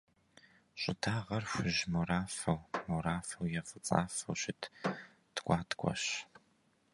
ЩӀыдагъэр— 0.81 1.43
хужь-морафэу, 1.51 2.59
морафэу 2.89 3.51
е 3.59 3.61
фӀыцӀафэу 3.67 4.37
щыт 4.41 4.61
ткӀуаткӀуэщ. 5.35 6.03